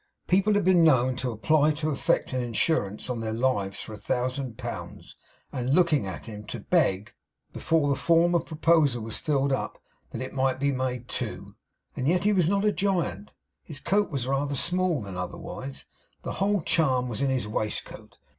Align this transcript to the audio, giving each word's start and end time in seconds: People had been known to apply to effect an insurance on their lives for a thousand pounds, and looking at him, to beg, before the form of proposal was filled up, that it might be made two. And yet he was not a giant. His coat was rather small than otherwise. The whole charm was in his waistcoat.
People 0.25 0.55
had 0.55 0.63
been 0.63 0.83
known 0.83 1.15
to 1.17 1.29
apply 1.29 1.69
to 1.73 1.91
effect 1.91 2.33
an 2.33 2.41
insurance 2.41 3.07
on 3.07 3.19
their 3.19 3.31
lives 3.31 3.81
for 3.81 3.93
a 3.93 3.97
thousand 3.97 4.57
pounds, 4.57 5.15
and 5.53 5.75
looking 5.75 6.07
at 6.07 6.25
him, 6.25 6.43
to 6.47 6.59
beg, 6.59 7.13
before 7.53 7.87
the 7.87 7.93
form 7.95 8.33
of 8.33 8.47
proposal 8.47 9.03
was 9.03 9.19
filled 9.19 9.51
up, 9.53 9.77
that 10.09 10.23
it 10.23 10.33
might 10.33 10.59
be 10.59 10.71
made 10.71 11.07
two. 11.07 11.55
And 11.95 12.07
yet 12.07 12.23
he 12.23 12.33
was 12.33 12.49
not 12.49 12.65
a 12.65 12.71
giant. 12.71 13.31
His 13.63 13.79
coat 13.79 14.09
was 14.09 14.25
rather 14.25 14.55
small 14.55 15.03
than 15.03 15.15
otherwise. 15.17 15.85
The 16.23 16.31
whole 16.41 16.61
charm 16.61 17.07
was 17.07 17.21
in 17.21 17.29
his 17.29 17.47
waistcoat. 17.47 18.17